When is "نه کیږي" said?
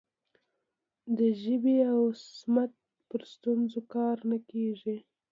4.29-4.97